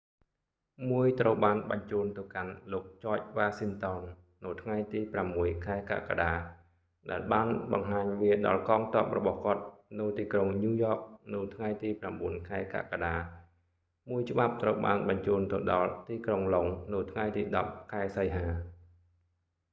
[0.91, 4.01] មួយត្រូវបានបញ្ជូនទៅកាន់ លោកចច វ៉ាស៊ីនតោន
[4.45, 4.99] នៅថ្ងៃទី
[5.33, 6.33] 6 ខែកក្កដា
[7.11, 9.63] ដែលបានបង្ហាញវាដល់កងទ័ពរបស់គាត់
[9.99, 10.99] នៅ ទីក្រុងញូវយ៉ក
[11.35, 11.89] នៅថ្ងៃទី
[12.23, 13.15] 9 ខែកក្កដា
[14.09, 18.45] មួយច្បាប់ត្រូវបានបញ្ជូនទៅដល់ទីក្រុងឡុងដ៍នៅថ្ងៃទី 10 ខែសីហា